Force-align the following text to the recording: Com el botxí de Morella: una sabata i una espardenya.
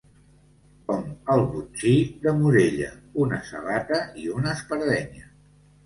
Com 0.87 1.05
el 1.33 1.43
botxí 1.51 1.93
de 2.25 2.35
Morella: 2.41 2.91
una 3.27 3.43
sabata 3.53 4.05
i 4.27 4.31
una 4.41 4.57
espardenya. 4.59 5.33